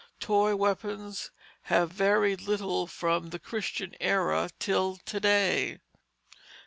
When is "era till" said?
3.99-4.97